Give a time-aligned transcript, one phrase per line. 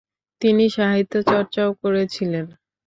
[0.41, 2.45] তিনি সাহিত্য চর্চাও করেছিলেন।